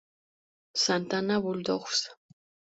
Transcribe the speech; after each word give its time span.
Santa 0.85 1.19
Ana 1.21 1.37
Bulldogs 1.45 1.99